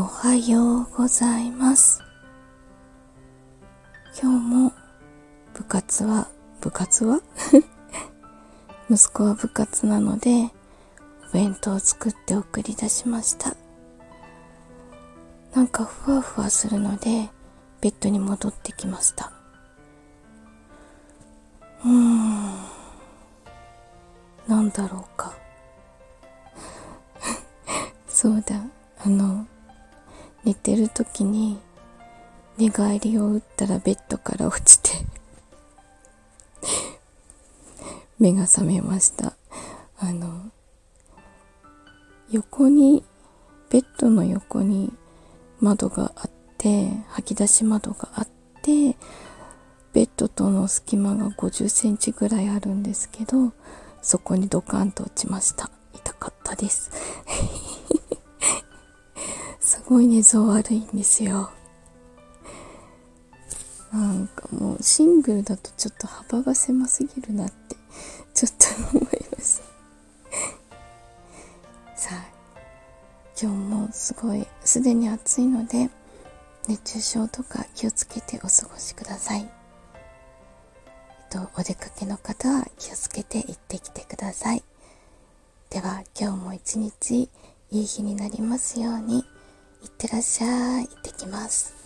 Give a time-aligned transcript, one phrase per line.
[0.00, 2.02] おはようございます。
[4.18, 4.72] 今日も
[5.52, 6.26] 部活は
[6.62, 7.20] 部活は？
[8.88, 10.54] 息子は部活なので
[11.28, 13.54] お弁当を作って送り出しました。
[15.54, 17.28] なんかふわふわするので
[17.82, 19.30] ベッドに戻ってきました。
[21.84, 22.54] うーん。
[24.48, 25.34] なんだろうか。
[28.08, 28.56] そうだ。
[29.04, 29.46] あの
[30.44, 31.58] 寝てる時に
[32.58, 34.90] 寝返りを打ったらベッドから落ちて
[38.18, 39.34] 目が覚めました。
[39.98, 40.50] あの
[42.30, 43.04] 横に
[43.70, 44.92] ベッドの横に
[45.60, 48.28] 窓があって吐き出し窓があっ
[48.62, 48.96] て
[49.92, 53.52] ベッドとの隙間が50センチぐらいあるんですけど
[54.02, 55.70] そこにドカンと落ちました。
[55.92, 56.90] 痛かったです。
[59.70, 61.48] すごい寝相悪いんですよ。
[63.92, 67.76] なんかもうシングルだとちょっと幅が狭すぎるなって
[68.34, 68.52] ちょっ
[68.90, 69.62] と思います。
[71.94, 72.26] さあ
[73.40, 75.88] 今日もすごいすでに暑いので
[76.66, 79.48] 熱中症とか気をつけてお過ごしください、えっ
[81.30, 84.64] と、お出かけの方は気をつけて行ってきてください。
[85.70, 87.30] では今日も一日
[87.70, 89.24] いい日になりますように。
[89.86, 91.79] ってらっしゃい行ってきます